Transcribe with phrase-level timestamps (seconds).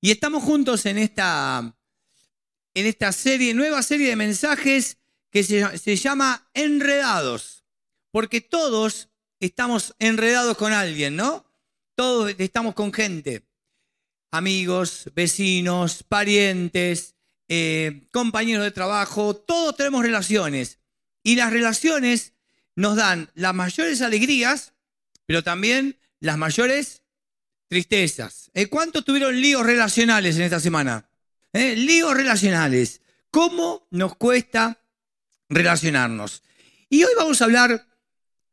[0.00, 1.76] Y estamos juntos en esta,
[2.74, 4.98] en esta serie, nueva serie de mensajes
[5.30, 7.64] que se, se llama Enredados.
[8.12, 11.44] Porque todos estamos enredados con alguien, ¿no?
[11.94, 13.44] Todos estamos con gente.
[14.30, 17.16] Amigos, vecinos, parientes,
[17.48, 20.78] eh, compañeros de trabajo, todos tenemos relaciones.
[21.22, 22.34] Y las relaciones
[22.76, 24.74] nos dan las mayores alegrías,
[25.26, 27.02] pero también las mayores
[27.68, 28.50] tristezas.
[28.54, 28.66] ¿Eh?
[28.66, 31.08] ¿Cuántos tuvieron líos relacionales en esta semana?
[31.52, 31.76] ¿Eh?
[31.76, 33.00] Líos relacionales.
[33.30, 34.80] ¿Cómo nos cuesta
[35.48, 36.42] relacionarnos?
[36.88, 37.86] Y hoy vamos a hablar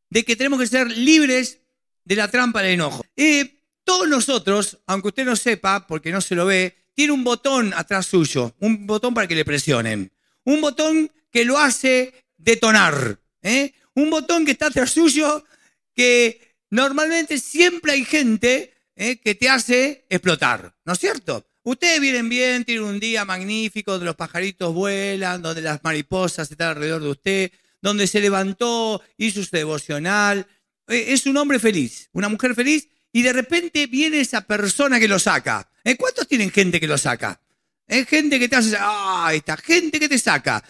[0.10, 1.60] de que tenemos que ser libres
[2.04, 3.04] de la trampa del enojo.
[3.16, 7.74] Eh, todos nosotros, aunque usted no sepa, porque no se lo ve, tiene un botón
[7.74, 10.12] atrás suyo, un botón para que le presionen.
[10.44, 13.20] Un botón que lo hace detonar.
[13.42, 13.74] ¿eh?
[13.94, 15.46] Un botón que está atrás suyo
[15.94, 19.20] que normalmente siempre hay gente ¿eh?
[19.20, 21.46] que te hace explotar, ¿no es cierto?
[21.64, 26.70] Ustedes vienen bien, tienen un día magnífico donde los pajaritos vuelan, donde las mariposas están
[26.70, 30.46] alrededor de usted, donde se levantó, hizo su devocional.
[30.88, 35.08] Eh, es un hombre feliz, una mujer feliz, y de repente viene esa persona que
[35.08, 35.68] lo saca.
[35.84, 35.96] ¿Eh?
[35.96, 37.42] ¿Cuántos tienen gente que lo saca?
[37.88, 40.64] Es gente que te hace, ah, esta gente que te saca,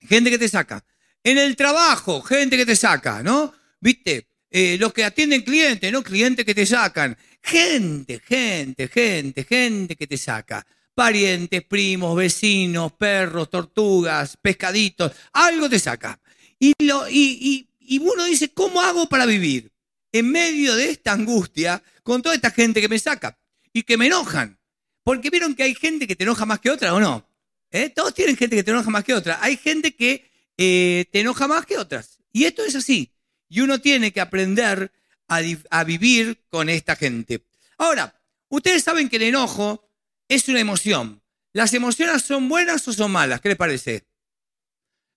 [0.00, 0.84] gente que te saca.
[1.22, 3.54] En el trabajo, gente que te saca, ¿no?
[3.80, 4.28] ¿Viste?
[4.50, 6.02] Eh, los que atienden clientes, ¿no?
[6.02, 7.16] Clientes que te sacan.
[7.44, 10.66] Gente, gente, gente, gente que te saca.
[10.94, 16.18] Parientes, primos, vecinos, perros, tortugas, pescaditos, algo te saca.
[16.58, 19.70] Y, lo, y, y, uno dice, ¿cómo hago para vivir
[20.10, 23.38] en medio de esta angustia con toda esta gente que me saca
[23.74, 24.58] y que me enojan?
[25.02, 27.28] Porque vieron que hay gente que te enoja más que otra o no.
[27.70, 27.90] ¿Eh?
[27.90, 29.38] Todos tienen gente que te enoja más que otra.
[29.42, 32.20] Hay gente que eh, te enoja más que otras.
[32.32, 33.12] Y esto es así.
[33.50, 34.90] Y uno tiene que aprender
[35.28, 37.44] a, vivir con esta gente.
[37.78, 39.88] Ahora, ustedes saben que el enojo
[40.28, 41.22] es una emoción.
[41.52, 43.40] ¿Las emociones son buenas o son malas?
[43.40, 44.04] ¿Qué les parece?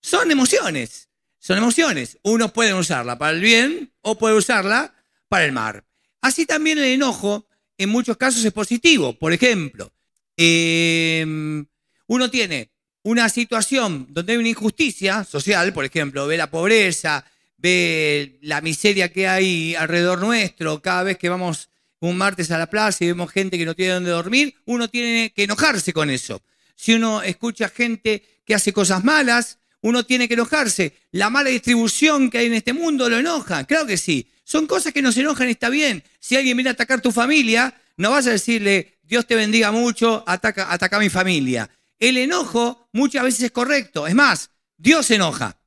[0.00, 1.08] Son emociones.
[1.38, 2.18] Son emociones.
[2.22, 4.94] Uno puede usarla para el bien o puede usarla
[5.28, 5.84] para el mal.
[6.20, 9.18] Así también el enojo en muchos casos es positivo.
[9.18, 9.92] Por ejemplo,
[10.36, 11.64] em,
[12.06, 12.70] uno tiene
[13.02, 17.24] una situación donde hay una injusticia social, por ejemplo, ve la pobreza,
[17.58, 21.68] ve la miseria que hay alrededor nuestro, cada vez que vamos
[22.00, 25.32] un martes a la plaza y vemos gente que no tiene dónde dormir, uno tiene
[25.34, 26.42] que enojarse con eso.
[26.76, 30.94] Si uno escucha gente que hace cosas malas, uno tiene que enojarse.
[31.10, 34.30] La mala distribución que hay en este mundo lo enoja, claro que sí.
[34.44, 36.02] Son cosas que nos enojan, está bien.
[36.20, 40.24] Si alguien viene a atacar tu familia, no vas a decirle, Dios te bendiga mucho,
[40.26, 41.68] ataca, ataca a mi familia.
[41.98, 44.06] El enojo muchas veces es correcto.
[44.06, 45.58] Es más, Dios enoja.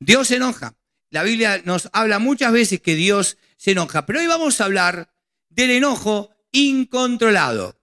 [0.00, 0.74] Dios enoja.
[1.14, 5.14] La Biblia nos habla muchas veces que Dios se enoja, pero hoy vamos a hablar
[5.48, 7.80] del enojo incontrolado,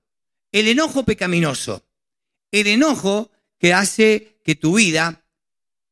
[0.51, 1.85] el enojo pecaminoso,
[2.51, 5.23] el enojo que hace que tu vida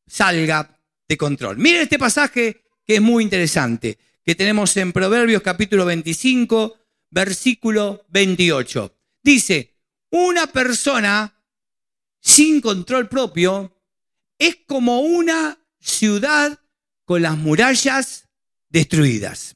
[0.05, 1.57] salga de control.
[1.57, 6.77] Miren este pasaje que es muy interesante, que tenemos en Proverbios capítulo 25,
[7.09, 8.93] versículo 28.
[9.23, 9.77] Dice,
[10.09, 11.41] una persona
[12.19, 13.81] sin control propio
[14.37, 16.59] es como una ciudad
[17.09, 18.27] con las murallas
[18.69, 19.55] destruidas.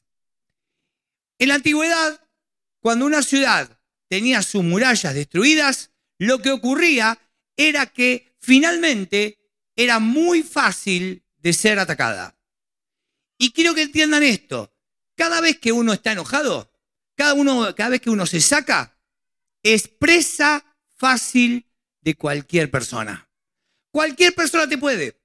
[1.38, 2.20] En la antigüedad,
[2.80, 3.78] cuando una ciudad
[4.08, 7.16] tenía sus murallas destruidas, lo que ocurría
[7.56, 9.38] era que finalmente
[9.76, 12.36] era muy fácil de ser atacada.
[13.38, 14.74] Y quiero que entiendan esto.
[15.14, 16.72] Cada vez que uno está enojado,
[17.14, 18.98] cada, uno, cada vez que uno se saca,
[19.62, 23.30] es presa fácil de cualquier persona.
[23.92, 25.22] Cualquier persona te puede.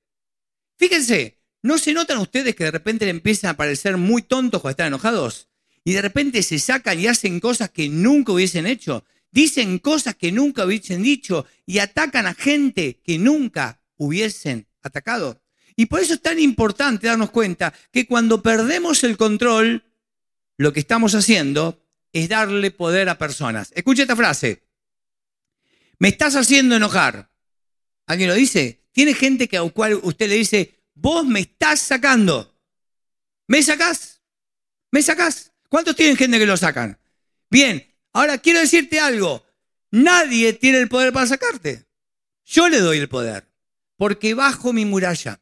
[0.77, 4.71] Fíjense, ¿No se notan ustedes que de repente le empiezan a parecer muy tontos cuando
[4.71, 5.49] están enojados?
[5.83, 9.03] Y de repente se sacan y hacen cosas que nunca hubiesen hecho.
[9.31, 15.41] Dicen cosas que nunca hubiesen dicho y atacan a gente que nunca hubiesen atacado.
[15.75, 19.83] Y por eso es tan importante darnos cuenta que cuando perdemos el control,
[20.57, 21.81] lo que estamos haciendo
[22.11, 23.71] es darle poder a personas.
[23.75, 24.63] Escucha esta frase.
[25.99, 27.29] Me estás haciendo enojar.
[28.07, 28.83] ¿Alguien lo dice?
[28.91, 32.55] Tiene gente que a cual usted le dice, vos me estás sacando.
[33.47, 34.21] ¿Me sacás?
[34.91, 35.51] ¿Me sacás?
[35.69, 36.97] ¿Cuántos tienen gente que lo sacan?
[37.49, 39.45] Bien, ahora quiero decirte algo.
[39.91, 41.85] Nadie tiene el poder para sacarte.
[42.45, 43.47] Yo le doy el poder,
[43.95, 45.41] porque bajo mi muralla.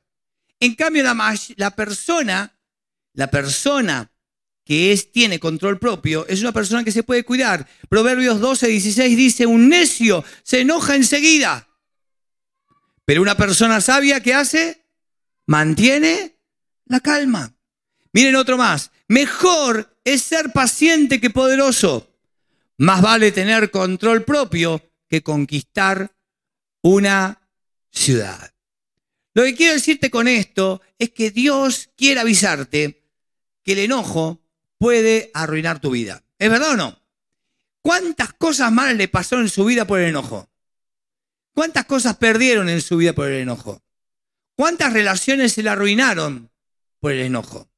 [0.59, 2.59] En cambio, la, la persona,
[3.13, 4.11] la persona
[4.63, 7.67] que es, tiene control propio, es una persona que se puede cuidar.
[7.87, 11.69] Proverbios 12, 16 dice, un necio se enoja enseguida.
[13.05, 14.86] Pero una persona sabia, ¿qué hace?
[15.47, 16.37] Mantiene
[16.85, 17.55] la calma.
[18.13, 18.91] Miren otro más.
[19.07, 22.13] Mejor es ser paciente que poderoso,
[22.79, 26.15] Más vale tener control propio que conquistar
[26.83, 27.41] una
[27.89, 28.53] ciudad.
[29.33, 33.03] Lo que quiero decirte con esto es que Dios quiere avisarte
[33.63, 34.43] que el enojo
[34.77, 36.23] puede arruinar tu vida.
[36.37, 37.01] ¿Es verdad o no?
[37.81, 40.47] ¿Cuántas cosas malas le pasó en su vida por el enojo?
[41.53, 43.81] ¿Cuántas cosas perdieron en su vida por el enojo?
[44.57, 46.49] ¿Cuántas relaciones se le arruinaron
[46.99, 47.69] por el enojo?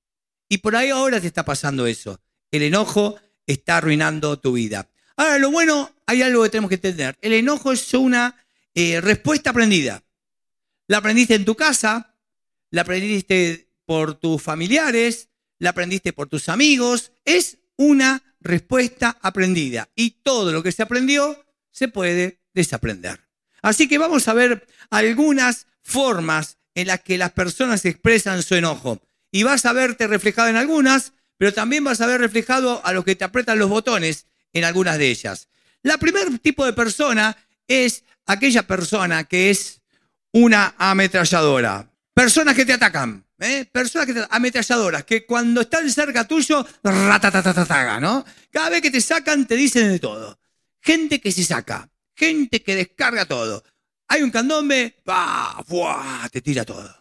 [0.47, 2.21] Y por ahí ahora te está pasando eso.
[2.51, 4.89] El enojo está arruinando tu vida.
[5.17, 7.17] Ahora, lo bueno, hay algo que tenemos que entender.
[7.21, 8.33] El enojo es una
[8.73, 10.01] eh, respuesta aprendida.
[10.87, 12.15] La aprendiste en tu casa,
[12.71, 15.27] la aprendiste por tus familiares,
[15.57, 17.11] la aprendiste por tus amigos.
[17.25, 19.89] Es una respuesta aprendida.
[19.95, 23.19] Y todo lo que se aprendió se puede desaprender.
[23.61, 29.01] Así que vamos a ver algunas formas en las que las personas expresan su enojo.
[29.31, 33.03] Y vas a verte reflejado en algunas, pero también vas a ver reflejado a los
[33.05, 35.47] que te apretan los botones en algunas de ellas.
[35.83, 37.37] La primer tipo de persona
[37.67, 39.81] es aquella persona que es
[40.31, 41.89] una ametralladora.
[42.13, 43.65] Personas que te atacan, ¿eh?
[43.71, 48.25] personas que te, ametralladoras, que cuando están cerca tuyo, ¿no?
[48.51, 50.39] Cada vez que te sacan te dicen de todo.
[50.81, 53.63] Gente que se saca, gente que descarga todo.
[54.09, 55.01] Hay un candombe,
[56.31, 56.93] te tira todo.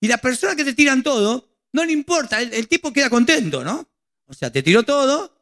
[0.00, 3.62] Y las personas que te tiran todo, no le importa, el, el tipo queda contento,
[3.62, 3.88] ¿no?
[4.26, 5.36] O sea, te tiró todo,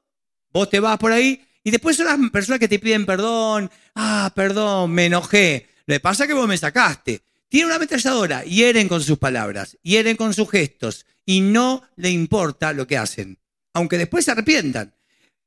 [0.50, 4.31] vos te vas por ahí, y después son las personas que te piden perdón, ah,
[4.35, 5.67] perdón, me enojé.
[5.87, 7.23] Lo que pasa es que vos me sacaste.
[7.49, 12.73] Tiene una ametralladora, hieren con sus palabras, hieren con sus gestos y no le importa
[12.73, 13.38] lo que hacen,
[13.73, 14.94] aunque después se arrepientan.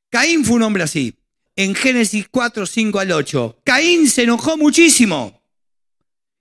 [0.10, 1.16] Caín fue un hombre así.
[1.58, 5.42] En Génesis 4, 5 al 8, Caín se enojó muchísimo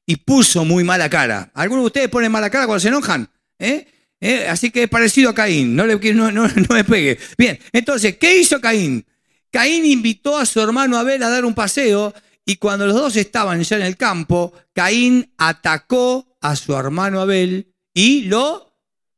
[0.04, 1.50] y puso muy mala cara.
[1.54, 3.26] ¿Algunos de ustedes ponen mala cara cuando se enojan?
[3.58, 3.86] ¿Eh?
[4.20, 4.46] ¿Eh?
[4.46, 7.18] Así que es parecido a Caín, no, le, no, me pegue.
[7.38, 9.06] Bien, entonces, ¿qué hizo Caín?
[9.50, 12.12] Caín invitó a su hermano Abel a dar un paseo
[12.44, 17.72] y cuando los dos estaban ya en el campo, Caín atacó a su hermano Abel
[17.94, 18.70] y lo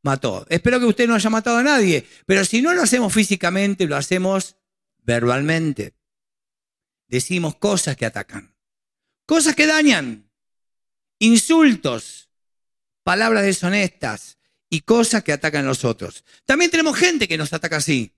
[0.05, 0.47] mató.
[0.49, 3.97] Espero que usted no haya matado a nadie, pero si no lo hacemos físicamente, lo
[3.97, 4.58] hacemos
[5.09, 5.95] verbalmente.
[7.09, 8.55] Decimos cosas que atacan,
[9.25, 10.31] cosas que dañan,
[11.19, 12.29] insultos,
[13.03, 14.37] palabras deshonestas
[14.69, 16.25] y cosas que atacan a los otros.
[16.45, 18.13] También tenemos gente que nos ataca así.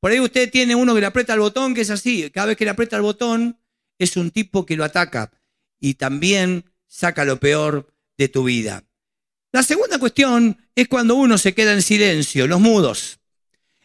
[0.00, 2.28] Por ahí usted tiene uno que le aprieta el botón, que es así.
[2.30, 3.60] Cada vez que le aprieta el botón,
[3.96, 5.30] es un tipo que lo ataca
[5.78, 8.82] y también saca lo peor de tu vida.
[9.52, 13.20] La segunda cuestión es cuando uno se queda en silencio, los mudos.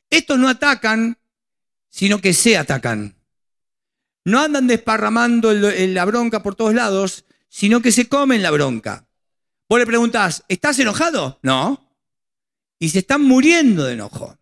[0.10, 1.19] Estos no atacan,
[1.89, 3.16] sino que se atacan.
[4.25, 9.07] No andan desparramando la bronca por todos lados, sino que se comen la bronca.
[9.69, 11.39] Vos le preguntás, ¿estás enojado?
[11.44, 11.95] No.
[12.80, 14.38] Y se están muriendo de enojo.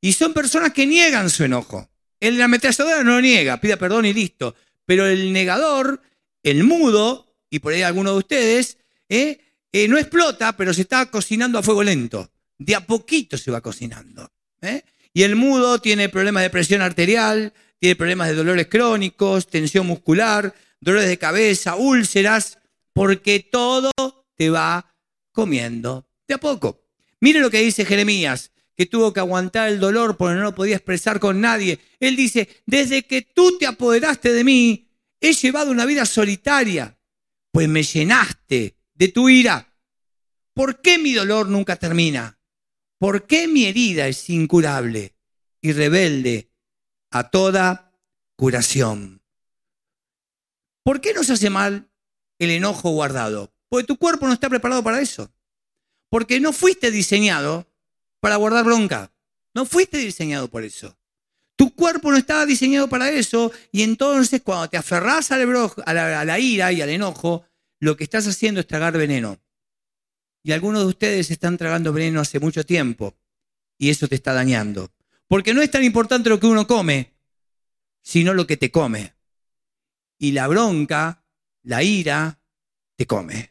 [0.00, 1.90] Y son personas que niegan su enojo.
[2.20, 4.54] El la ametralladora no niega, pida perdón y listo.
[4.86, 6.02] Pero el negador,
[6.42, 8.78] el mudo, y por ahí alguno de ustedes,
[9.08, 9.40] ¿eh?
[9.72, 12.30] Eh, no explota, pero se está cocinando a fuego lento.
[12.56, 14.32] De a poquito se va cocinando.
[14.62, 14.82] ¿eh?
[15.18, 20.54] Y el mudo tiene problemas de presión arterial, tiene problemas de dolores crónicos, tensión muscular,
[20.78, 22.58] dolores de cabeza, úlceras,
[22.92, 23.90] porque todo
[24.36, 24.94] te va
[25.32, 26.84] comiendo de a poco.
[27.18, 30.76] Mire lo que dice Jeremías, que tuvo que aguantar el dolor porque no lo podía
[30.76, 31.80] expresar con nadie.
[31.98, 34.88] Él dice, desde que tú te apoderaste de mí,
[35.20, 36.96] he llevado una vida solitaria,
[37.50, 39.74] pues me llenaste de tu ira.
[40.54, 42.37] ¿Por qué mi dolor nunca termina?
[42.98, 45.14] ¿Por qué mi herida es incurable
[45.60, 46.50] y rebelde
[47.10, 47.92] a toda
[48.36, 49.22] curación?
[50.82, 51.88] ¿Por qué nos hace mal
[52.38, 53.52] el enojo guardado?
[53.68, 55.30] Porque tu cuerpo no está preparado para eso.
[56.08, 57.66] Porque no fuiste diseñado
[58.20, 59.12] para guardar bronca.
[59.54, 60.96] No fuiste diseñado por eso.
[61.56, 66.38] Tu cuerpo no estaba diseñado para eso y entonces cuando te aferras a la, la
[66.38, 67.44] ira y al enojo,
[67.80, 69.38] lo que estás haciendo es tragar veneno.
[70.48, 73.14] Y algunos de ustedes están tragando veneno hace mucho tiempo
[73.76, 74.90] y eso te está dañando.
[75.26, 77.12] Porque no es tan importante lo que uno come,
[78.00, 79.12] sino lo que te come.
[80.16, 81.22] Y la bronca,
[81.64, 82.40] la ira,
[82.96, 83.50] te come.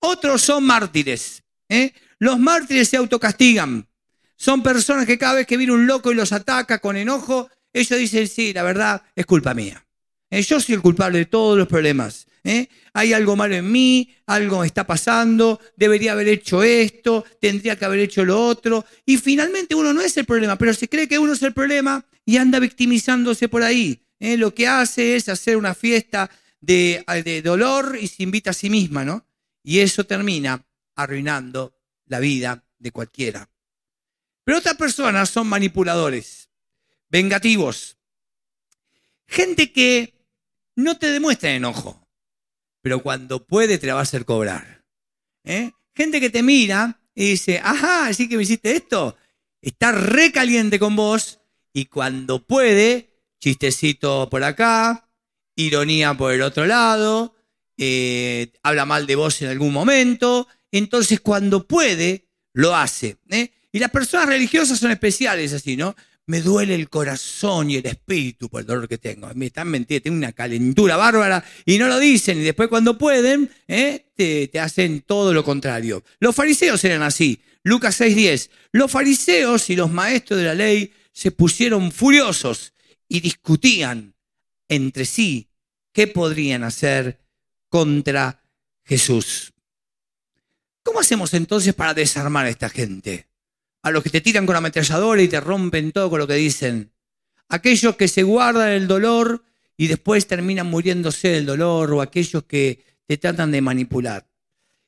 [0.00, 1.44] Otros son mártires.
[1.68, 1.92] ¿eh?
[2.18, 3.86] Los mártires se autocastigan.
[4.34, 7.96] Son personas que cada vez que viene un loco y los ataca con enojo, ellos
[7.96, 9.86] dicen, sí, la verdad es culpa mía.
[10.30, 12.26] Eh, yo soy el culpable de todos los problemas.
[12.44, 12.68] ¿eh?
[12.92, 17.84] Hay algo malo en mí, algo me está pasando, debería haber hecho esto, tendría que
[17.84, 18.84] haber hecho lo otro.
[19.06, 22.04] Y finalmente uno no es el problema, pero se cree que uno es el problema
[22.24, 24.02] y anda victimizándose por ahí.
[24.20, 24.36] ¿eh?
[24.36, 26.30] Lo que hace es hacer una fiesta
[26.60, 29.24] de, de dolor y se invita a sí misma, ¿no?
[29.62, 30.64] Y eso termina
[30.96, 31.74] arruinando
[32.06, 33.48] la vida de cualquiera.
[34.44, 36.48] Pero otras personas son manipuladores,
[37.10, 37.98] vengativos,
[39.28, 40.14] Gente que
[40.78, 42.06] no te demuestra enojo,
[42.82, 44.84] pero cuando puede te la va a hacer cobrar.
[45.42, 45.72] ¿eh?
[45.92, 49.16] Gente que te mira y dice, ajá, así que me hiciste esto.
[49.60, 51.40] Está recaliente con vos
[51.72, 55.10] y cuando puede, chistecito por acá,
[55.56, 57.34] ironía por el otro lado,
[57.76, 60.46] eh, habla mal de vos en algún momento.
[60.70, 63.16] Entonces cuando puede, lo hace.
[63.30, 63.50] ¿eh?
[63.72, 65.96] Y las personas religiosas son especiales así, ¿no?
[66.28, 69.30] Me duele el corazón y el espíritu por el dolor que tengo.
[69.34, 72.38] Me están mentiendo, tengo una calentura bárbara y no lo dicen.
[72.38, 74.04] Y después cuando pueden, ¿eh?
[74.14, 76.04] te, hacen todo lo contrario.
[76.20, 77.40] Los fariseos eran así.
[77.62, 78.50] Lucas 6:10.
[78.72, 82.74] Los fariseos y los maestros de la ley se pusieron furiosos
[83.08, 84.14] y discutían
[84.68, 85.48] entre sí
[85.94, 87.20] qué podrían hacer
[87.70, 88.42] contra
[88.84, 89.54] Jesús.
[90.82, 93.28] ¿Cómo hacemos entonces para desarmar a esta gente?
[93.82, 96.34] A los que te tiran con la ametralladora y te rompen todo con lo que
[96.34, 96.92] dicen.
[97.48, 99.44] Aquellos que se guardan el dolor
[99.76, 104.28] y después terminan muriéndose del dolor o aquellos que te tratan de manipular.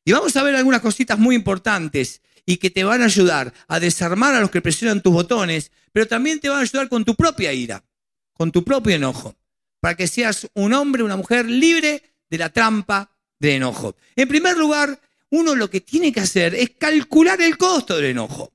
[0.04, 3.80] Y vamos a ver algunas cositas muy importantes y que te van a ayudar a
[3.80, 7.14] desarmar a los que presionan tus botones, pero también te van a ayudar con tu
[7.14, 7.84] propia ira,
[8.32, 9.36] con tu propio enojo,
[9.80, 13.96] para que seas un hombre, una mujer libre de la trampa de enojo.
[14.16, 18.52] En primer lugar, uno lo que tiene que hacer es calcular el costo del enojo.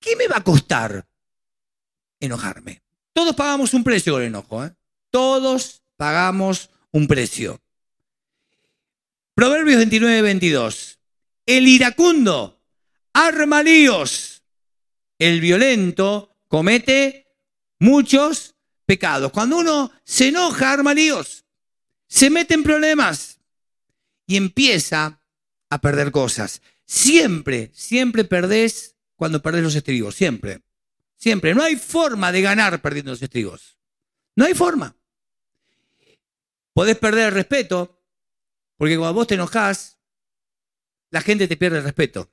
[0.00, 1.06] ¿Qué me va a costar
[2.20, 2.82] enojarme?
[3.12, 4.64] Todos pagamos un precio con el enojo.
[4.64, 4.74] ¿eh?
[5.10, 7.60] Todos pagamos un precio.
[9.34, 10.98] Proverbios 29, 22.
[11.46, 12.60] El iracundo
[13.12, 14.42] arma líos.
[15.18, 17.26] El violento comete
[17.78, 19.32] muchos pecados.
[19.32, 21.44] Cuando uno se enoja, arma líos.
[22.08, 23.40] Se mete en problemas
[24.26, 25.20] y empieza
[25.70, 26.62] a perder cosas.
[26.84, 30.62] Siempre, siempre perdés cuando perdés los estribos, siempre.
[31.16, 31.54] Siempre.
[31.54, 33.78] No hay forma de ganar perdiendo los estribos.
[34.36, 34.94] No hay forma.
[36.72, 38.02] Podés perder el respeto,
[38.76, 39.98] porque cuando vos te enojás,
[41.10, 42.30] la gente te pierde el respeto.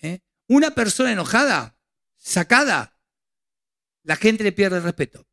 [0.00, 0.20] ¿eh?
[0.46, 1.76] Una persona enojada,
[2.16, 2.96] sacada,
[4.04, 5.26] la gente le pierde el respeto.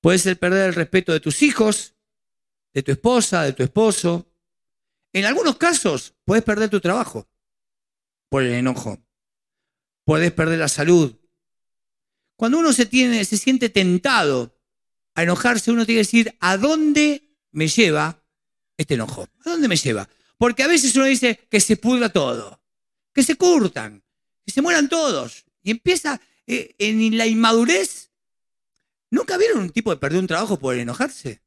[0.00, 1.96] Puedes perder el respeto de tus hijos,
[2.72, 4.30] de tu esposa, de tu esposo.
[5.12, 7.28] En algunos casos, puedes perder tu trabajo
[8.28, 9.02] por el enojo
[10.08, 11.14] podés perder la salud.
[12.34, 14.58] Cuando uno se, tiene, se siente tentado
[15.14, 18.18] a enojarse, uno tiene que decir, ¿a dónde me lleva
[18.78, 19.28] este enojo?
[19.44, 20.08] ¿A dónde me lleva?
[20.38, 22.58] Porque a veces uno dice que se pudra todo,
[23.12, 24.02] que se curtan,
[24.46, 25.44] que se mueran todos.
[25.62, 28.10] Y empieza eh, en la inmadurez.
[29.10, 31.42] ¿Nunca vieron un tipo de perder un trabajo por enojarse?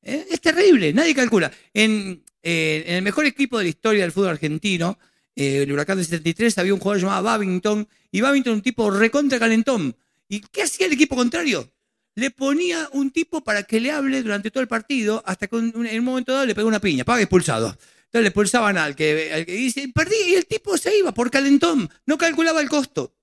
[0.00, 0.28] ¿Eh?
[0.30, 1.52] Es terrible, nadie calcula.
[1.74, 4.98] En, eh, en el mejor equipo de la historia del fútbol argentino,
[5.34, 9.96] el huracán de 73, había un jugador llamado Babington, y Babington un tipo recontra calentón.
[10.28, 11.72] ¿Y qué hacía el equipo contrario?
[12.14, 15.74] Le ponía un tipo para que le hable durante todo el partido, hasta que en
[15.76, 17.68] un momento dado le pegó una piña, paga expulsado.
[17.68, 21.30] Entonces le expulsaban al que, al que dice, perdí, y el tipo se iba por
[21.30, 23.14] calentón, no calculaba el costo.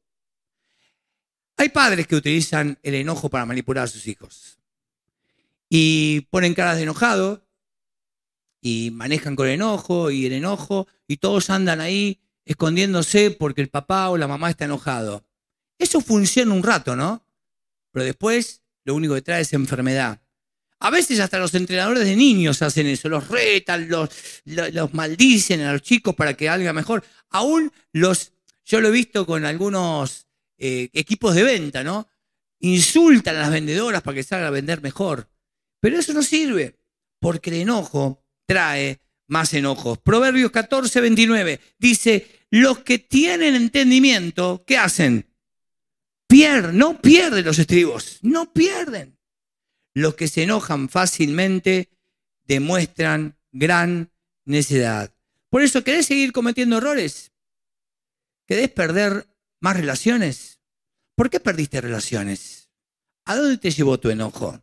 [1.58, 4.60] Hay padres que utilizan el enojo para manipular a sus hijos.
[5.70, 7.46] Y ponen caras de enojado,
[8.66, 14.10] y manejan con enojo y el enojo y todos andan ahí escondiéndose porque el papá
[14.10, 15.26] o la mamá está enojado.
[15.78, 17.26] Eso funciona un rato, ¿no?
[17.92, 20.22] Pero después lo único que trae es enfermedad.
[20.80, 24.10] A veces hasta los entrenadores de niños hacen eso, los retan, los,
[24.46, 27.04] los, maldicen a los chicos para que salga mejor.
[27.30, 28.34] Aún los,
[28.64, 32.08] yo lo he visto con algunos eh, equipos de venta, ¿no?
[32.60, 35.30] Insultan a las vendedoras para que salga a vender mejor.
[35.80, 36.78] Pero eso no sirve,
[37.20, 39.98] porque el enojo trae más enojos.
[40.00, 45.28] Proverbios 14, 29 dice, los que tienen entendimiento, ¿qué hacen?
[46.28, 49.18] Pierden, no pierden los estribos, no pierden.
[49.94, 51.90] Los que se enojan fácilmente
[52.46, 54.12] demuestran gran
[54.44, 55.14] necedad.
[55.50, 57.32] Por eso, ¿querés seguir cometiendo errores?
[58.46, 59.28] ¿Querés perder
[59.60, 60.60] más relaciones?
[61.16, 62.70] ¿Por qué perdiste relaciones?
[63.24, 64.62] ¿A dónde te llevó tu enojo?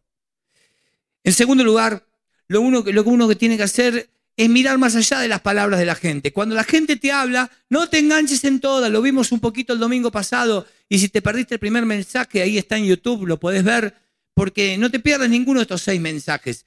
[1.25, 2.07] En segundo lugar,
[2.47, 5.79] lo, uno, lo que uno tiene que hacer es mirar más allá de las palabras
[5.79, 6.33] de la gente.
[6.33, 8.91] Cuando la gente te habla, no te enganches en todas.
[8.91, 10.67] Lo vimos un poquito el domingo pasado.
[10.89, 13.95] Y si te perdiste el primer mensaje, ahí está en YouTube, lo podés ver,
[14.35, 16.65] porque no te pierdas ninguno de estos seis mensajes.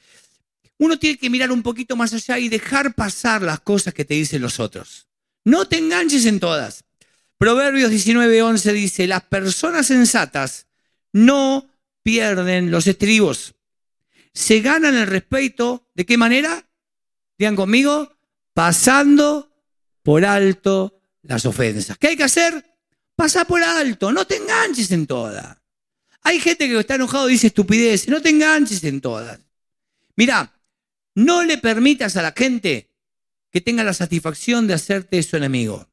[0.78, 4.14] Uno tiene que mirar un poquito más allá y dejar pasar las cosas que te
[4.14, 5.08] dicen los otros.
[5.44, 6.84] No te enganches en todas.
[7.38, 10.68] Proverbios 19:11 dice, las personas sensatas
[11.12, 11.70] no
[12.04, 13.56] pierden los estribos
[14.36, 16.65] se ganan el respeto, ¿de qué manera?
[17.38, 18.12] Digan conmigo,
[18.54, 19.52] pasando
[20.04, 21.98] por alto las ofensas.
[21.98, 22.64] ¿Qué hay que hacer?
[23.16, 25.62] Pasa por alto, no te enganches en toda.
[26.22, 28.08] Hay gente que está enojado y dice estupidez.
[28.08, 29.40] No te enganches en todas.
[30.16, 30.60] Mira,
[31.14, 32.90] no le permitas a la gente
[33.52, 35.88] que tenga la satisfacción de hacerte su enemigo.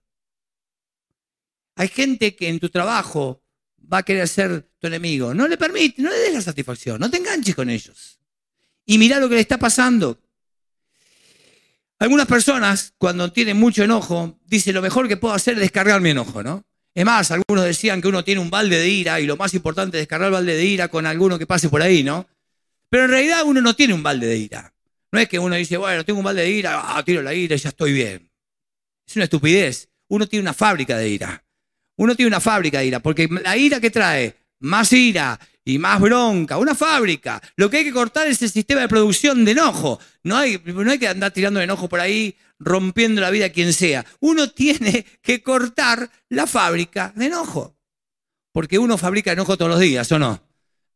[1.76, 3.44] Hay gente que en tu trabajo
[3.92, 5.34] va a querer ser tu enemigo.
[5.34, 8.18] No le permite, no le des la satisfacción, no te enganches con ellos.
[8.86, 10.18] Y mira lo que le está pasando.
[12.02, 16.10] Algunas personas, cuando tienen mucho enojo, dicen lo mejor que puedo hacer es descargar mi
[16.10, 16.64] enojo, ¿no?
[16.96, 19.98] Es más, algunos decían que uno tiene un balde de ira y lo más importante
[19.98, 22.26] es descargar el balde de ira con alguno que pase por ahí, ¿no?
[22.90, 24.74] Pero en realidad uno no tiene un balde de ira.
[25.12, 27.54] No es que uno dice, bueno, tengo un balde de ira, ah, tiro la ira
[27.54, 28.28] y ya estoy bien.
[29.06, 29.88] Es una estupidez.
[30.08, 31.44] Uno tiene una fábrica de ira.
[31.98, 36.00] Uno tiene una fábrica de ira, porque la ira que trae más ira y más
[36.00, 37.40] bronca, una fábrica.
[37.56, 40.00] Lo que hay que cortar es el sistema de producción de enojo.
[40.24, 44.04] No hay, hay que andar tirando enojo por ahí, rompiendo la vida a quien sea.
[44.20, 47.76] Uno tiene que cortar la fábrica de enojo.
[48.52, 50.42] Porque uno fabrica enojo todos los días, ¿o no?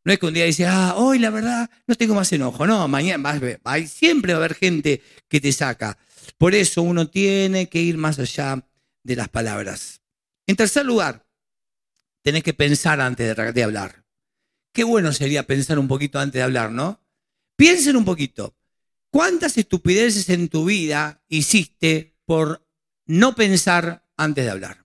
[0.04, 2.66] No es que un día dice, ah, hoy la verdad no tengo más enojo.
[2.66, 3.40] No, mañana
[3.86, 5.98] siempre va a haber gente que te saca.
[6.38, 8.62] Por eso uno tiene que ir más allá
[9.02, 10.00] de las palabras.
[10.46, 11.26] En tercer lugar,
[12.22, 14.05] tenés que pensar antes de hablar.
[14.76, 17.00] Qué bueno sería pensar un poquito antes de hablar, ¿no?
[17.56, 18.58] Piensen un poquito.
[19.08, 22.68] ¿Cuántas estupideces en tu vida hiciste por
[23.06, 24.84] no pensar antes de hablar?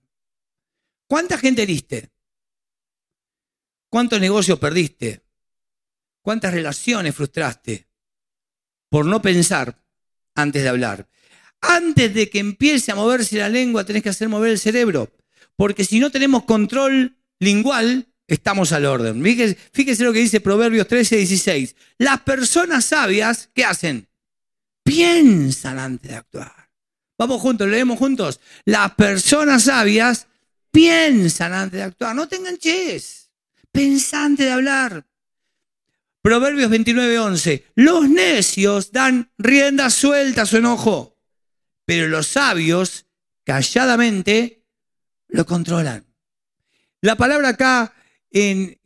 [1.06, 2.10] ¿Cuánta gente heriste?
[3.90, 5.26] ¿Cuántos negocios perdiste?
[6.22, 7.86] ¿Cuántas relaciones frustraste
[8.88, 9.84] por no pensar
[10.34, 11.06] antes de hablar?
[11.60, 15.12] Antes de que empiece a moverse la lengua, tenés que hacer mover el cerebro.
[15.54, 19.22] Porque si no tenemos control lingual, estamos al orden.
[19.22, 21.76] Fíjese, lo que dice Proverbios 13, 16.
[21.98, 24.08] Las personas sabias, ¿qué hacen?
[24.82, 26.70] Piensan antes de actuar.
[27.18, 28.40] Vamos juntos, leemos juntos.
[28.64, 30.26] Las personas sabias
[30.70, 32.16] piensan antes de actuar.
[32.16, 33.30] No te enganches.
[33.70, 35.06] Pensá antes de hablar.
[36.22, 37.66] Proverbios 29, 11.
[37.74, 41.18] Los necios dan rienda suelta a su enojo,
[41.84, 43.06] pero los sabios
[43.44, 44.64] calladamente
[45.28, 46.06] lo controlan.
[47.00, 47.92] La palabra acá
[48.32, 48.78] en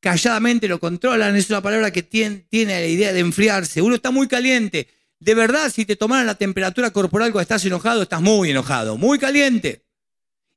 [0.00, 3.82] calladamente lo controlan, es una palabra que tiene, la idea de enfriarse.
[3.82, 4.88] Uno está muy caliente.
[5.18, 9.18] De verdad, si te tomaran la temperatura corporal cuando estás enojado, estás muy enojado, muy
[9.18, 9.84] caliente.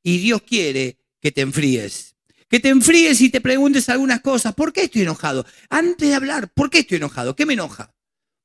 [0.03, 2.15] Y Dios quiere que te enfríes.
[2.47, 4.53] Que te enfríes y te preguntes algunas cosas.
[4.53, 5.45] ¿Por qué estoy enojado?
[5.69, 7.35] Antes de hablar, ¿por qué estoy enojado?
[7.35, 7.93] ¿Qué me enoja?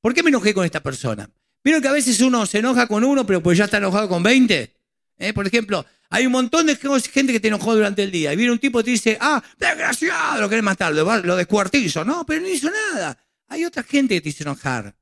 [0.01, 1.29] ¿Por qué me enojé con esta persona?
[1.63, 4.21] ¿Vieron que a veces uno se enoja con uno, pero pues ya está enojado con
[4.21, 4.74] 20?
[5.17, 5.33] ¿Eh?
[5.33, 8.33] Por ejemplo, hay un montón de gente que te enojó durante el día.
[8.33, 12.03] Y viene un tipo y te dice, ah, desgraciado, lo querés matar, lo descuartizo.
[12.05, 13.17] No, pero no hizo nada.
[13.47, 14.95] Hay otra gente que te hizo enojar.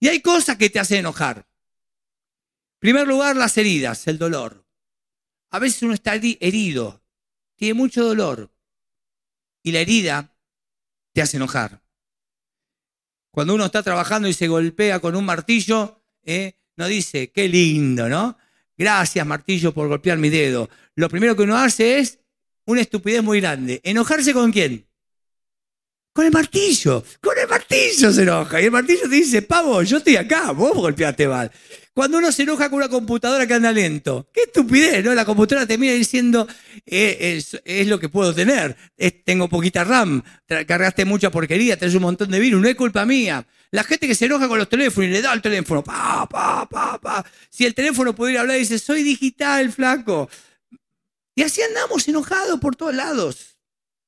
[0.00, 1.38] Y hay cosas que te hacen enojar.
[1.38, 4.66] En primer lugar, las heridas, el dolor.
[5.50, 7.04] A veces uno está herido,
[7.54, 8.52] tiene mucho dolor.
[9.62, 10.34] Y la herida
[11.12, 11.82] te hace enojar.
[13.30, 18.08] Cuando uno está trabajando y se golpea con un martillo, eh, no dice, qué lindo,
[18.08, 18.36] ¿no?
[18.82, 20.68] Gracias, martillo, por golpear mi dedo.
[20.96, 22.18] Lo primero que uno hace es
[22.64, 23.80] una estupidez muy grande.
[23.84, 24.84] ¿Enojarse con quién?
[26.12, 27.04] Con el martillo.
[27.20, 28.60] Con el martillo se enoja.
[28.60, 31.52] Y el martillo te dice, pavo, yo estoy acá, vos golpeaste mal.
[31.94, 35.14] Cuando uno se enoja con una computadora que anda lento, qué estupidez, ¿no?
[35.14, 36.48] La computadora te mira diciendo,
[36.84, 38.76] eh, es, lo que puedo tener,
[39.24, 40.24] tengo poquita RAM,
[40.66, 43.46] cargaste mucha porquería, tenés un montón de virus, no es culpa mía.
[43.72, 46.68] La gente que se enoja con los teléfonos y le da el teléfono, pa, pa,
[46.68, 47.24] pa, pa.
[47.48, 50.28] Si el teléfono pudiera hablar, dice, soy digital, flaco.
[51.34, 53.56] Y así andamos enojados por todos lados.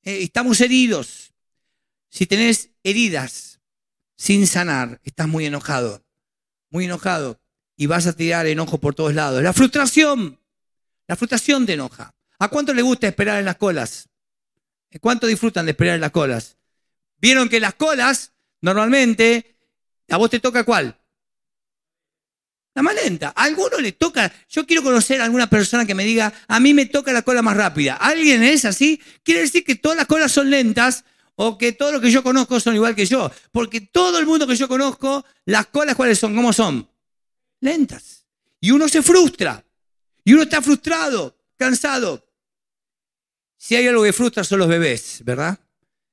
[0.03, 1.33] Eh, estamos heridos.
[2.09, 3.59] Si tenés heridas
[4.15, 6.05] sin sanar, estás muy enojado,
[6.69, 7.41] muy enojado
[7.75, 9.41] y vas a tirar enojo por todos lados.
[9.41, 10.39] La frustración,
[11.07, 12.15] la frustración te enoja.
[12.37, 14.09] ¿A cuánto le gusta esperar en las colas?
[15.01, 16.57] ¿Cuánto disfrutan de esperar en las colas?
[17.17, 19.54] Vieron que las colas, normalmente,
[20.09, 20.97] a vos te toca cuál?
[22.73, 23.33] La más lenta.
[23.35, 24.31] A alguno le toca.
[24.49, 27.41] Yo quiero conocer a alguna persona que me diga, a mí me toca la cola
[27.41, 27.95] más rápida.
[27.95, 29.01] ¿Alguien es así?
[29.23, 32.59] Quiere decir que todas las colas son lentas o que todos los que yo conozco
[32.59, 33.31] son igual que yo.
[33.51, 36.35] Porque todo el mundo que yo conozco, las colas, ¿cuáles son?
[36.35, 36.89] ¿Cómo son?
[37.65, 38.25] lentas.
[38.61, 39.65] Y uno se frustra.
[40.23, 42.25] Y uno está frustrado, cansado.
[43.57, 45.59] Si hay algo que frustra son los bebés, ¿verdad?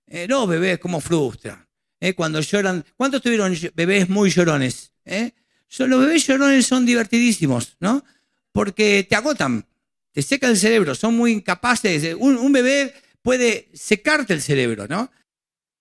[0.07, 1.66] Eh, no, bebés, ¿cómo frustra?
[2.03, 2.85] Eh, cuando lloran.
[2.97, 4.93] ¿Cuántos tuvieron bebés muy llorones?
[5.05, 5.31] Eh?
[5.79, 8.05] Los bebés llorones son divertidísimos, ¿no?
[8.51, 9.65] Porque te agotan,
[10.11, 12.17] te secan el cerebro, son muy incapaces.
[12.19, 15.12] Un, un bebé puede secarte el cerebro, ¿no?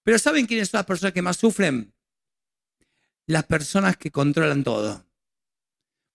[0.04, 1.92] Pero ¿saben quiénes son las personas que más sufren?
[3.26, 5.04] Las personas que controlan todo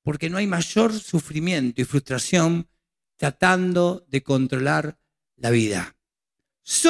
[0.07, 2.69] porque no hay mayor sufrimiento y frustración
[3.17, 5.01] tratando de controlar
[5.35, 5.97] la vida.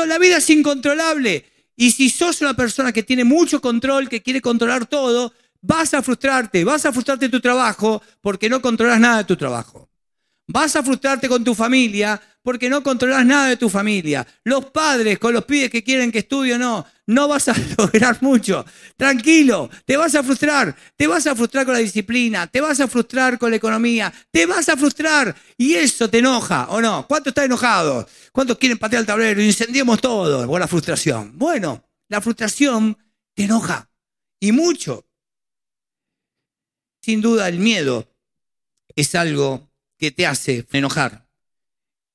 [0.07, 1.47] la vida es incontrolable.
[1.77, 6.03] Y si sos una persona que tiene mucho control, que quiere controlar todo, vas a
[6.03, 9.89] frustrarte, vas a frustrarte tu trabajo porque no controlas nada de tu trabajo.
[10.49, 14.25] Vas a frustrarte con tu familia porque no controlas nada de tu familia.
[14.45, 18.23] Los padres con los pibes que quieren que estudie o no, no vas a lograr
[18.23, 18.65] mucho.
[18.97, 20.77] Tranquilo, te vas a frustrar.
[20.97, 24.47] Te vas a frustrar con la disciplina, te vas a frustrar con la economía, te
[24.47, 25.35] vas a frustrar.
[25.59, 27.05] Y eso te enoja, ¿o no?
[27.09, 28.07] ¿Cuántos están enojados?
[28.31, 29.43] ¿Cuántos quieren patear el tablero?
[29.43, 31.37] Incendiemos todo por la frustración.
[31.37, 32.97] Bueno, la frustración
[33.35, 33.91] te enoja.
[34.39, 35.05] Y mucho.
[37.03, 38.07] Sin duda, el miedo
[38.95, 41.26] es algo que te hace enojar.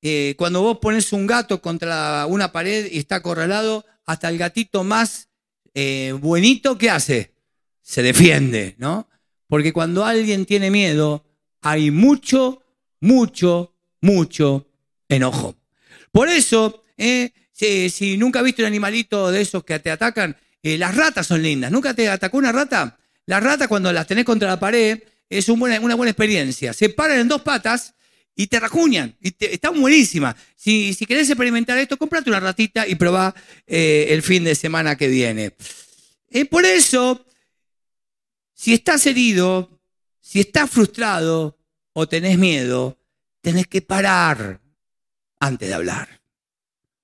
[0.04, 4.82] Eh, cuando vos pones un gato contra una pared y está acorralado, hasta el gatito
[4.82, 5.28] más
[5.74, 7.34] eh, buenito, ¿qué hace?
[7.82, 9.08] Se defiende, ¿no?
[9.46, 11.24] Porque cuando alguien tiene miedo,
[11.60, 12.62] hay mucho,
[13.00, 14.66] mucho, mucho
[15.08, 15.54] enojo.
[16.10, 20.96] Por eso, eh, si, nunca has visto un animalito de esos que te atacan, las
[20.96, 21.70] ratas son lindas.
[21.70, 22.98] ¿Nunca te atacó una rata?
[23.26, 26.72] La rata cuando las tenés contra la pared es una buena experiencia.
[26.72, 27.94] Se paran en dos patas
[28.34, 29.16] y te rajuñan.
[29.20, 30.36] Y está buenísima.
[30.56, 33.34] Si, si, querés experimentar esto, cómprate una ratita y probá
[33.66, 35.54] eh, el fin de semana que viene.
[36.30, 37.26] Eh, por eso,
[38.54, 39.80] si estás herido,
[40.20, 41.58] si estás frustrado
[41.92, 42.98] o tenés miedo,
[43.40, 44.60] tenés que parar
[45.40, 46.22] antes de hablar.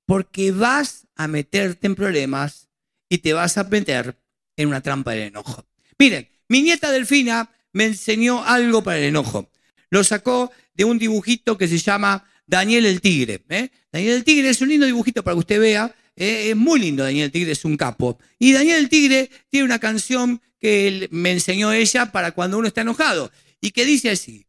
[0.06, 2.68] Porque vas a meterte en problemas
[3.08, 4.18] y te vas a meter
[4.56, 5.66] en una trampa del enojo.
[5.98, 9.50] Miren, mi nieta Delfina me enseñó algo para el enojo.
[9.90, 13.44] Lo sacó de un dibujito que se llama Daniel el Tigre.
[13.50, 13.68] ¿eh?
[13.92, 15.94] Daniel el Tigre es un lindo dibujito para que usted vea.
[16.14, 16.50] ¿eh?
[16.50, 18.16] es muy lindo, Daniel el Tigre es un capo.
[18.38, 22.82] Y Daniel el Tigre tiene una canción que me enseñó ella para cuando uno está
[22.82, 23.30] enojado.
[23.60, 24.46] Y que dice así,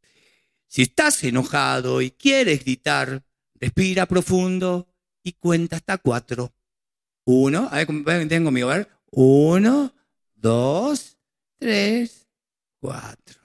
[0.67, 3.23] si estás enojado y quieres gritar,
[3.55, 4.87] respira profundo
[5.23, 6.53] y cuenta hasta cuatro.
[7.25, 8.89] Uno, a ver, tengo conmigo, a ver.
[9.09, 9.95] Uno,
[10.35, 11.17] dos,
[11.57, 12.27] tres,
[12.79, 13.39] cuatro.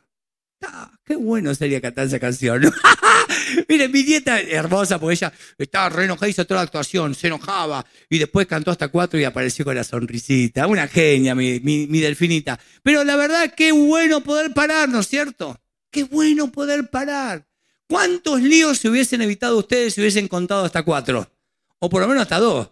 [0.62, 2.62] Ah, qué bueno sería cantar esa canción.
[3.68, 7.84] Miren, mi nieta hermosa, porque ella estaba re enojada, hizo toda la actuación, se enojaba
[8.08, 10.66] y después cantó hasta cuatro y apareció con la sonrisita.
[10.66, 12.58] Una genia, mi, mi, delfinita.
[12.82, 15.60] Pero la verdad, qué bueno poder parar, ¿no es cierto?
[15.90, 17.46] Qué bueno poder parar.
[17.86, 21.30] ¿Cuántos líos se hubiesen evitado ustedes si hubiesen contado hasta cuatro?
[21.78, 22.70] O por lo menos hasta dos.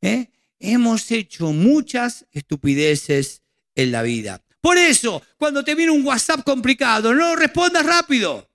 [0.00, 0.30] ¿eh?
[0.58, 3.42] Hemos hecho muchas estupideces
[3.74, 4.43] en la vida.
[4.64, 8.48] Por eso, cuando te viene un WhatsApp complicado, no respondas rápido.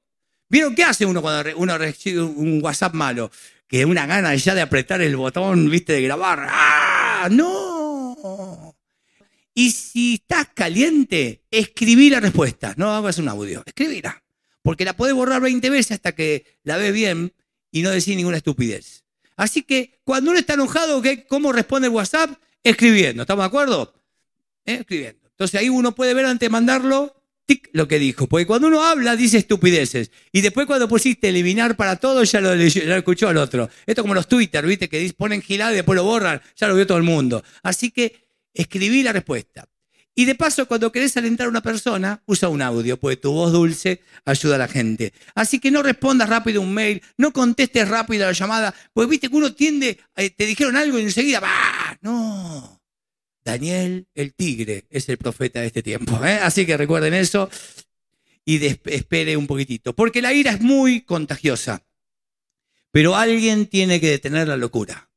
[0.49, 3.29] ¿Vieron qué hace uno cuando uno recibe un WhatsApp malo?
[3.67, 6.47] Que una gana ya de apretar el botón, viste, de grabar.
[6.49, 7.27] ¡Ah!
[7.29, 8.75] ¡No!
[9.53, 12.73] Y si estás caliente, escribí la respuesta.
[12.75, 14.23] No hagas un audio, escribirá.
[14.63, 17.33] Porque la podés borrar 20 veces hasta que la ves bien
[17.71, 19.03] y no decís ninguna estupidez.
[19.35, 22.31] Así que cuando uno está enojado, ¿cómo responde el WhatsApp?
[22.63, 23.21] Escribiendo.
[23.21, 23.93] ¿Estamos de acuerdo?
[24.65, 24.77] ¿Eh?
[24.79, 25.28] Escribiendo.
[25.39, 28.27] Entonces ahí uno puede ver antes de mandarlo tic, lo que dijo.
[28.27, 30.11] Porque cuando uno habla dice estupideces.
[30.33, 33.69] Y después cuando pusiste eliminar para todo ya lo, escuchó el otro.
[33.85, 34.89] Esto como los Twitter, ¿viste?
[34.89, 36.41] Que ponen gilada y después lo borran.
[36.57, 37.41] Ya lo vio todo el mundo.
[37.63, 39.65] Así que escribí la respuesta.
[40.13, 43.53] Y de paso, cuando querés alentar a una persona, usa un audio, porque tu voz
[43.53, 45.13] dulce ayuda a la gente.
[45.35, 49.29] Así que no respondas rápido un mail, no contestes rápido a la llamada, porque viste
[49.29, 51.97] que uno tiende, eh, te dijeron algo y enseguida, ¡bah!
[52.01, 52.78] No.
[53.49, 56.23] Daniel el tigre es el profeta de este tiempo.
[56.23, 56.39] ¿eh?
[56.41, 57.49] Así que recuerden eso
[58.45, 59.93] y espere un poquitito.
[59.93, 61.83] Porque la ira es muy contagiosa.
[62.91, 65.09] Pero alguien tiene que detener la locura.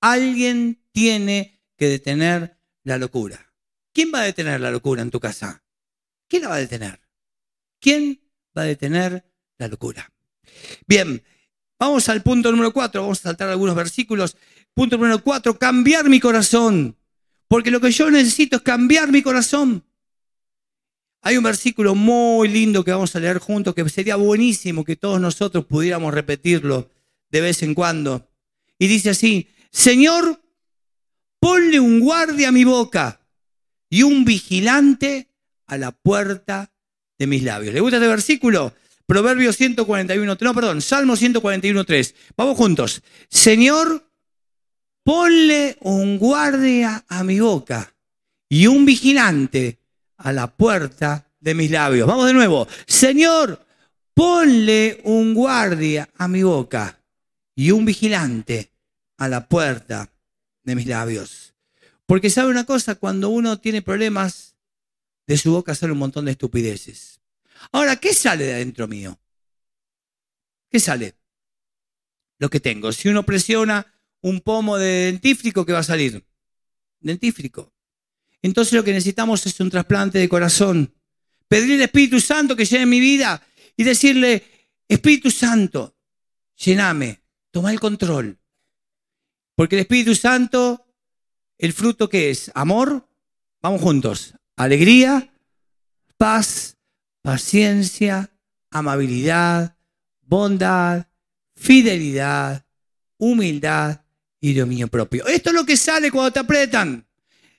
[0.00, 3.52] Alguien tiene que detener la locura.
[3.92, 5.64] ¿Quién va a detener la locura en tu casa?
[6.28, 7.00] ¿Quién la va a detener?
[7.80, 8.20] ¿Quién
[8.56, 9.24] va a detener
[9.56, 10.12] la locura?
[10.86, 11.22] Bien,
[11.78, 13.02] vamos al punto número cuatro.
[13.02, 14.36] Vamos a saltar algunos versículos.
[14.74, 16.96] Punto número cuatro, cambiar mi corazón.
[17.48, 19.84] Porque lo que yo necesito es cambiar mi corazón.
[21.22, 25.20] Hay un versículo muy lindo que vamos a leer juntos que sería buenísimo que todos
[25.20, 26.90] nosotros pudiéramos repetirlo
[27.30, 28.28] de vez en cuando.
[28.78, 30.40] Y dice así, Señor,
[31.40, 33.20] ponle un guardia a mi boca
[33.90, 35.28] y un vigilante
[35.66, 36.72] a la puerta
[37.18, 37.74] de mis labios.
[37.74, 38.74] ¿Le gusta este versículo?
[39.06, 42.14] Proverbio 141, no, perdón, Salmo 141, 3.
[42.36, 43.02] Vamos juntos.
[43.28, 44.07] Señor,
[45.08, 47.96] ponle un guardia a mi boca
[48.46, 49.78] y un vigilante
[50.18, 52.06] a la puerta de mis labios.
[52.06, 52.68] Vamos de nuevo.
[52.86, 53.64] Señor,
[54.12, 57.02] ponle un guardia a mi boca
[57.54, 58.70] y un vigilante
[59.16, 60.12] a la puerta
[60.62, 61.54] de mis labios.
[62.04, 64.56] Porque sabe una cosa, cuando uno tiene problemas,
[65.26, 67.22] de su boca sale un montón de estupideces.
[67.72, 69.18] Ahora, ¿qué sale de adentro mío?
[70.68, 71.14] ¿Qué sale?
[72.38, 72.92] Lo que tengo.
[72.92, 73.86] Si uno presiona
[74.20, 76.24] un pomo de dentífrico que va a salir.
[77.00, 77.72] Dentífrico.
[78.42, 80.94] Entonces lo que necesitamos es un trasplante de corazón.
[81.48, 83.42] Pedirle al Espíritu Santo que llene mi vida
[83.76, 84.44] y decirle,
[84.88, 85.96] Espíritu Santo,
[86.56, 88.38] llename, toma el control.
[89.54, 90.86] Porque el Espíritu Santo,
[91.56, 93.08] el fruto que es amor,
[93.60, 95.32] vamos juntos, alegría,
[96.16, 96.76] paz,
[97.22, 98.30] paciencia,
[98.70, 99.76] amabilidad,
[100.22, 101.06] bondad,
[101.56, 102.64] fidelidad,
[103.16, 104.02] humildad
[104.40, 105.26] y dominio propio.
[105.26, 107.06] Esto es lo que sale cuando te apretan.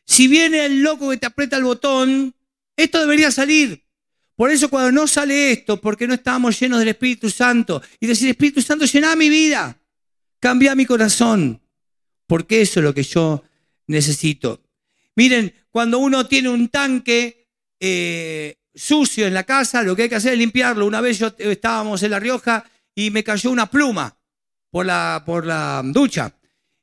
[0.05, 2.33] Si viene el loco que te aprieta el botón,
[2.75, 3.83] esto debería salir.
[4.35, 8.29] Por eso cuando no sale esto, porque no estamos llenos del Espíritu Santo, y decir,
[8.29, 9.77] Espíritu Santo, llena mi vida,
[10.39, 11.61] cambia mi corazón,
[12.25, 13.43] porque eso es lo que yo
[13.87, 14.63] necesito.
[15.15, 17.49] Miren, cuando uno tiene un tanque
[17.81, 20.85] eh, sucio en la casa, lo que hay que hacer es limpiarlo.
[20.85, 22.63] Una vez yo estábamos en La Rioja
[22.95, 24.17] y me cayó una pluma
[24.71, 26.33] por la, por la ducha.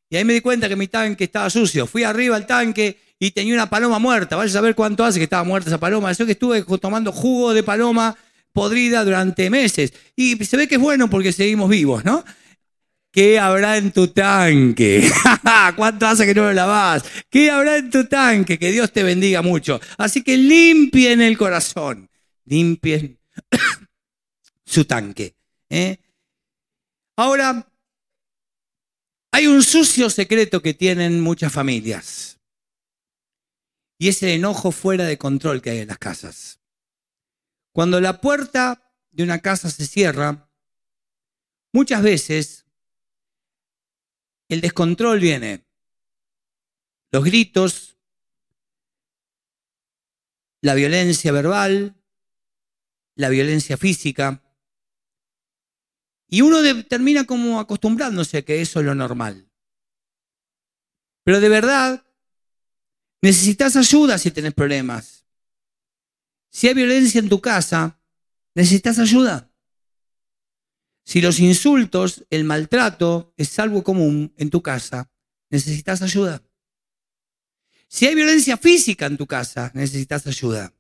[0.09, 1.87] Y ahí me di cuenta que mi tanque estaba sucio.
[1.87, 4.37] Fui arriba al tanque y tenía una paloma muerta.
[4.37, 6.13] Vaya a saber cuánto hace que estaba muerta esa paloma.
[6.13, 8.17] Yo que estuve tomando jugo de paloma
[8.53, 9.93] podrida durante meses.
[10.15, 12.25] Y se ve que es bueno porque seguimos vivos, ¿no?
[13.11, 15.11] ¿Qué habrá en tu tanque?
[15.77, 17.03] ¿Cuánto hace que no lo lavas?
[17.31, 18.59] ¿Qué habrá en tu tanque?
[18.59, 19.81] Que Dios te bendiga mucho.
[19.97, 22.11] Así que limpien el corazón.
[22.45, 23.19] Limpien
[24.67, 25.35] su tanque.
[25.71, 25.97] ¿eh?
[27.17, 27.67] Ahora,
[29.37, 32.41] hay un sucio secreto que tienen muchas familias.
[33.99, 36.59] Y es el enojo fuera de control que hay en las casas.
[37.73, 40.49] Cuando la puerta de una casa se cierra,
[41.71, 42.65] muchas veces
[44.49, 45.67] el descontrol viene.
[47.11, 47.99] Los gritos,
[50.63, 51.95] la violencia verbal,
[53.17, 54.43] la violencia física.
[56.29, 59.49] Y uno termina como acostumbrándose a que eso es lo normal.
[61.25, 62.05] Pero de verdad,
[63.23, 65.25] necesitas ayuda si tenés problemas.
[66.51, 68.01] Si hay violencia en tu casa,
[68.55, 69.51] necesitas ayuda.
[71.05, 75.11] Si los insultos, el maltrato es algo común en tu casa,
[75.51, 76.43] necesitas ayuda.
[77.89, 80.75] Si hay violencia física en tu casa, necesitas ayuda.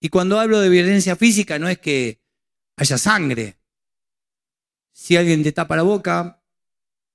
[0.00, 2.22] Y cuando hablo de violencia física no es que
[2.76, 3.59] haya sangre,
[5.00, 6.42] si alguien te tapa la boca,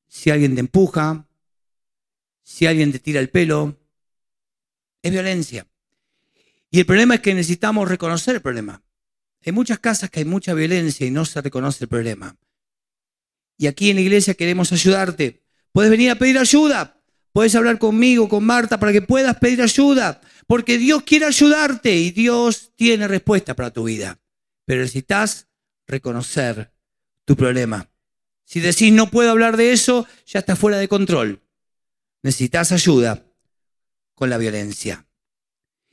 [0.08, 1.28] si alguien te empuja,
[2.42, 3.80] si alguien te tira el pelo,
[5.04, 5.68] es violencia.
[6.72, 8.84] Y el problema es que necesitamos reconocer el problema.
[9.46, 12.36] Hay muchas casas que hay mucha violencia y no se reconoce el problema.
[13.56, 15.44] Y aquí en la iglesia queremos ayudarte.
[15.72, 17.00] Puedes venir a pedir ayuda.
[17.34, 20.22] Puedes hablar conmigo, con Marta, para que puedas pedir ayuda.
[20.48, 24.20] Porque Dios quiere ayudarte y Dios tiene respuesta para tu vida.
[24.66, 25.50] Pero necesitas
[25.86, 26.75] reconocer
[27.26, 27.90] tu problema.
[28.46, 31.42] Si decís no puedo hablar de eso, ya está fuera de control.
[32.24, 33.26] Necesitas ayuda
[34.14, 35.06] con la violencia.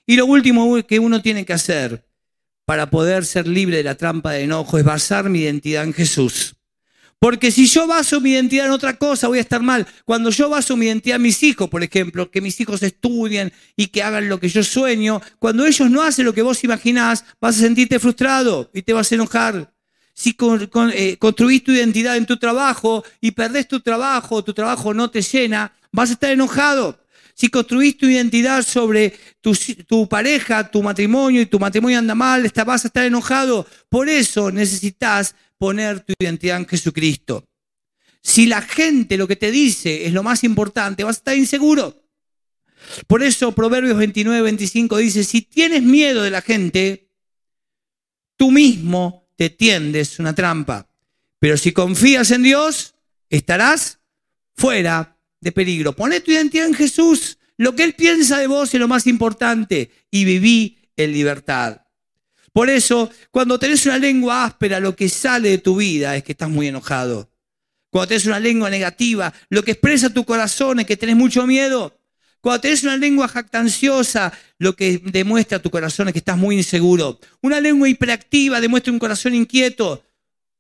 [0.07, 2.07] Y lo último que uno tiene que hacer
[2.65, 6.55] para poder ser libre de la trampa de enojo es basar mi identidad en Jesús.
[7.19, 9.87] Porque si yo baso mi identidad en otra cosa, voy a estar mal.
[10.05, 13.87] Cuando yo baso mi identidad en mis hijos, por ejemplo, que mis hijos estudien y
[13.87, 17.57] que hagan lo que yo sueño, cuando ellos no hacen lo que vos imaginás, vas
[17.57, 19.72] a sentirte frustrado y te vas a enojar.
[20.15, 20.37] Si
[20.95, 25.23] eh, construís tu identidad en tu trabajo y perdés tu trabajo, tu trabajo no te
[25.23, 26.99] llena, vas a estar enojado.
[27.35, 32.85] Si construís tu identidad sobre tu, pareja, tu matrimonio y tu matrimonio anda mal, vas
[32.85, 33.67] a estar enojado.
[33.89, 37.45] Por eso necesitas poner tu identidad en Jesucristo.
[38.23, 42.05] Si la gente lo que te dice es lo más importante, vas a estar inseguro.
[43.07, 47.09] Por eso Proverbios 29, 25 dice, si tienes miedo de la gente,
[48.37, 50.89] tú mismo te tiendes una trampa.
[51.39, 52.95] Pero si confías en Dios,
[53.29, 53.99] estarás
[54.55, 55.95] fuera de peligro.
[55.95, 57.39] Poné tu identidad en Jesús.
[57.57, 61.83] Lo que Él piensa de vos es lo más importante y viví en libertad.
[62.53, 66.33] Por eso, cuando tenés una lengua áspera, lo que sale de tu vida es que
[66.33, 67.31] estás muy enojado.
[67.91, 71.99] Cuando tenés una lengua negativa, lo que expresa tu corazón es que tenés mucho miedo.
[72.43, 77.21] Cuando tenés una lengua jactanciosa, lo que demuestra tu corazón es que estás muy inseguro.
[77.41, 80.03] Una lengua hiperactiva demuestra un corazón inquieto.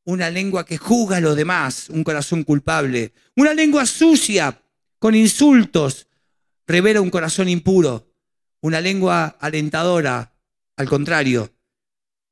[0.04, 3.12] Una lengua que juzga a los demás, un corazón culpable.
[3.34, 4.62] Una lengua sucia,
[5.00, 6.06] con insultos,
[6.68, 8.14] revela un corazón impuro.
[8.60, 10.36] Una lengua alentadora,
[10.76, 11.52] al contrario,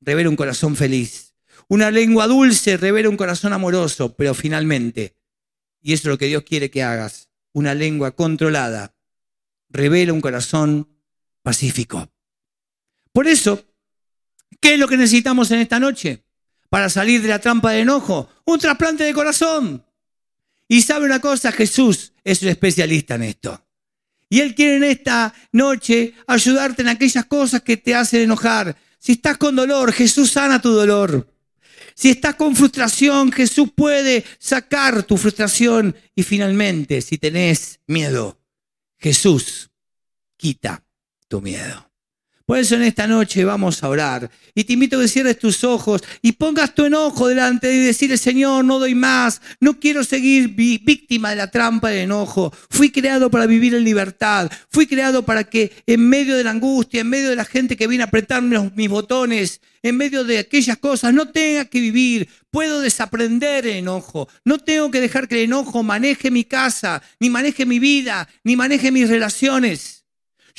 [0.01, 1.35] revela un corazón feliz.
[1.67, 5.17] Una lengua dulce revela un corazón amoroso, pero finalmente,
[5.83, 8.95] y eso es lo que Dios quiere que hagas, una lengua controlada
[9.71, 10.89] revela un corazón
[11.43, 12.11] pacífico.
[13.13, 13.65] Por eso,
[14.61, 16.25] ¿qué es lo que necesitamos en esta noche?
[16.69, 19.85] Para salir de la trampa de enojo, un trasplante de corazón.
[20.69, 23.65] Y sabe una cosa, Jesús es un especialista en esto.
[24.29, 28.77] Y Él quiere en esta noche ayudarte en aquellas cosas que te hacen enojar.
[29.01, 31.27] Si estás con dolor, Jesús sana tu dolor.
[31.95, 35.97] Si estás con frustración, Jesús puede sacar tu frustración.
[36.15, 38.40] Y finalmente, si tenés miedo,
[39.01, 39.71] Jesús
[40.37, 40.85] quita
[41.27, 41.90] tu miedo.
[42.51, 44.29] Por eso en esta noche vamos a orar.
[44.57, 48.17] Y te invito a que cierres tus ojos y pongas tu enojo delante y decirle,
[48.17, 52.53] Señor, no doy más, no quiero seguir víctima de la trampa del enojo.
[52.69, 54.51] Fui creado para vivir en libertad.
[54.69, 57.87] Fui creado para que en medio de la angustia, en medio de la gente que
[57.87, 62.29] viene a apretarme mis botones, en medio de aquellas cosas, no tenga que vivir.
[62.51, 64.29] Puedo desaprender el enojo.
[64.45, 68.57] No tengo que dejar que el enojo maneje mi casa, ni maneje mi vida, ni
[68.57, 70.00] maneje mis relaciones.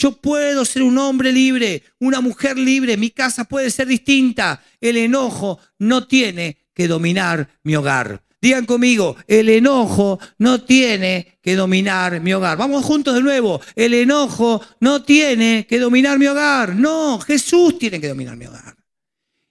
[0.02, 4.60] Yo puedo ser un hombre libre, una mujer libre, mi casa puede ser distinta.
[4.80, 8.24] El enojo no tiene que dominar mi hogar.
[8.42, 12.58] Digan conmigo, el enojo no tiene que dominar mi hogar.
[12.58, 13.62] Vamos juntos de nuevo.
[13.76, 16.76] El enojo no tiene que dominar mi hogar.
[16.76, 18.76] No, Jesús tiene que dominar mi hogar.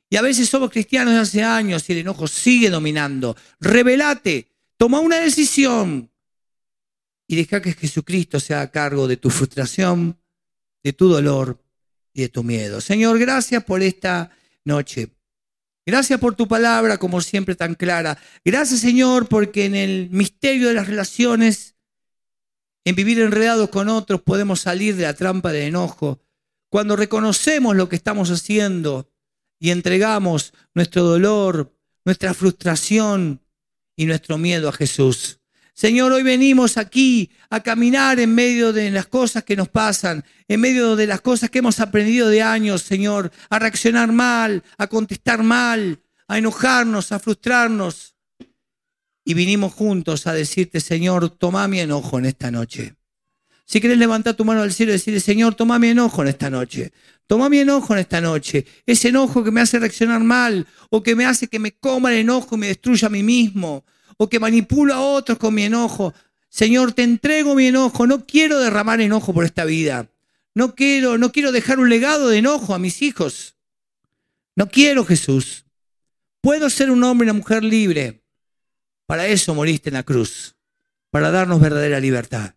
[0.08, 3.36] Y a veces somos cristianos de hace años y el enojo sigue dominando.
[3.60, 6.10] Revelate, toma una decisión
[7.28, 10.19] y deja que Jesucristo sea a cargo de tu frustración,
[10.82, 11.62] de tu dolor
[12.12, 12.80] y de tu miedo.
[12.80, 14.30] Señor, gracias por esta
[14.64, 15.10] noche.
[15.86, 18.18] Gracias por tu palabra, como siempre, tan clara.
[18.44, 21.74] Gracias, Señor, porque en el misterio de las relaciones,
[22.84, 26.22] en vivir enredados con otros, podemos salir de la trampa de enojo.
[26.68, 29.10] Cuando reconocemos lo que estamos haciendo
[29.58, 33.40] y entregamos nuestro dolor, nuestra frustración
[33.96, 35.39] y nuestro miedo a Jesús.
[35.74, 40.60] Señor, hoy venimos aquí a caminar en medio de las cosas que nos pasan, en
[40.60, 45.42] medio de las cosas que hemos aprendido de años, Señor, a reaccionar mal, a contestar
[45.42, 48.16] mal, a enojarnos, a frustrarnos.
[49.24, 52.96] Y vinimos juntos a decirte, Señor, toma mi enojo en esta noche.
[53.64, 56.50] Si quieres levantar tu mano al cielo y decirle, Señor, toma mi enojo en esta
[56.50, 56.92] noche.
[57.28, 58.66] Toma mi enojo en esta noche.
[58.84, 62.18] Ese enojo que me hace reaccionar mal o que me hace que me coma el
[62.18, 63.84] enojo y me destruya a mí mismo
[64.22, 66.12] o que manipulo a otros con mi enojo.
[66.50, 68.06] Señor, te entrego mi enojo.
[68.06, 70.10] No quiero derramar enojo por esta vida.
[70.54, 73.56] No quiero, no quiero dejar un legado de enojo a mis hijos.
[74.56, 75.64] No quiero, Jesús.
[76.42, 78.22] Puedo ser un hombre y una mujer libre.
[79.06, 80.54] Para eso moriste en la cruz,
[81.10, 82.56] para darnos verdadera libertad.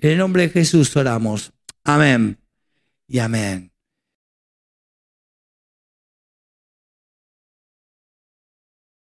[0.00, 1.52] En el nombre de Jesús oramos.
[1.82, 2.38] Amén
[3.08, 3.69] y amén.